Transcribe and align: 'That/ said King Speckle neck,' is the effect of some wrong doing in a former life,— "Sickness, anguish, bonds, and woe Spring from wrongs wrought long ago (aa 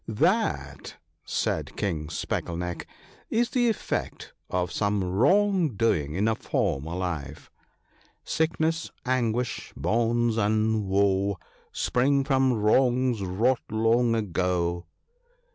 'That/ 0.07 0.95
said 1.25 1.77
King 1.77 2.09
Speckle 2.09 2.57
neck,' 2.57 2.87
is 3.39 3.51
the 3.51 3.69
effect 3.69 4.33
of 4.49 4.71
some 4.71 5.03
wrong 5.03 5.75
doing 5.75 6.15
in 6.15 6.27
a 6.27 6.33
former 6.33 6.95
life,— 6.95 7.51
"Sickness, 8.23 8.89
anguish, 9.05 9.71
bonds, 9.77 10.37
and 10.37 10.85
woe 10.87 11.37
Spring 11.71 12.23
from 12.23 12.51
wrongs 12.53 13.21
wrought 13.21 13.61
long 13.69 14.15
ago 14.15 14.87
(aa 14.87 14.89